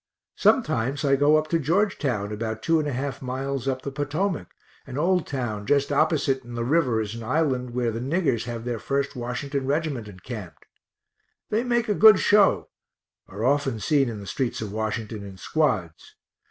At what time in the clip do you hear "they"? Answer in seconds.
11.51-11.63